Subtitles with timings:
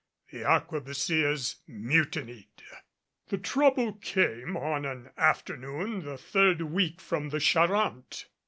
[0.31, 2.63] The arquebusiers mutinied.
[3.27, 8.25] The trouble came on an afternoon, the third week from the Charente.